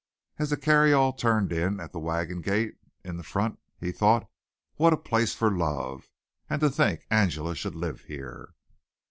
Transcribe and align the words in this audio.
As 0.39 0.49
the 0.49 0.57
carryall 0.57 1.13
turned 1.13 1.51
in 1.53 1.79
at 1.79 1.91
the 1.91 1.99
wagon 1.99 2.41
gate 2.41 2.73
in 3.03 3.21
front 3.21 3.59
he 3.79 3.91
thought 3.91 4.27
"What 4.77 4.93
a 4.93 4.97
place 4.97 5.35
for 5.35 5.55
love! 5.55 6.09
and 6.49 6.59
to 6.61 6.71
think 6.71 7.05
Angela 7.11 7.53
should 7.53 7.75
live 7.75 8.01
here." 8.05 8.55